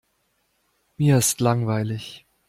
Mir 0.97 1.17
ist 1.19 1.41
langweilig. 1.41 2.25